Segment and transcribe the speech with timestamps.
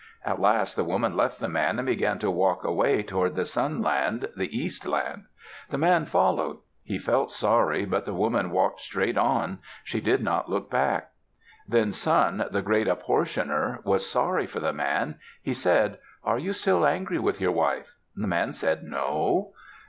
[0.25, 4.29] At last the woman left the man and began to walk away toward the Sunland,
[4.35, 5.25] the Eastland.
[5.69, 6.57] The man followed.
[6.81, 9.59] He felt sorry, but the woman walked straight on.
[9.83, 11.11] She did not look back.
[11.67, 15.19] Then Sun, the great Apportioner, was sorry for the man.
[15.39, 19.51] He said, "Are you still angry with your wife?" The man said, "No."